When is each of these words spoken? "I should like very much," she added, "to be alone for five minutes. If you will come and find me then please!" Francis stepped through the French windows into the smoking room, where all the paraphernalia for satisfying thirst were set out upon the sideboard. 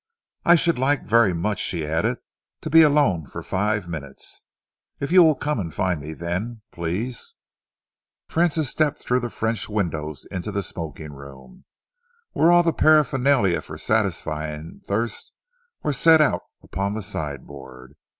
"I 0.45 0.55
should 0.55 0.79
like 0.79 1.03
very 1.03 1.31
much," 1.31 1.59
she 1.59 1.85
added, 1.85 2.17
"to 2.61 2.71
be 2.71 2.81
alone 2.81 3.27
for 3.27 3.43
five 3.43 3.87
minutes. 3.87 4.41
If 4.99 5.11
you 5.11 5.21
will 5.21 5.35
come 5.35 5.59
and 5.59 5.71
find 5.71 6.01
me 6.01 6.13
then 6.13 6.63
please!" 6.71 7.35
Francis 8.27 8.67
stepped 8.67 8.97
through 8.97 9.19
the 9.19 9.29
French 9.29 9.69
windows 9.69 10.25
into 10.31 10.51
the 10.51 10.63
smoking 10.63 11.13
room, 11.13 11.65
where 12.31 12.51
all 12.51 12.63
the 12.63 12.73
paraphernalia 12.73 13.61
for 13.61 13.77
satisfying 13.77 14.81
thirst 14.87 15.33
were 15.83 15.93
set 15.93 16.19
out 16.19 16.41
upon 16.63 16.95
the 16.95 17.03
sideboard. 17.03 17.93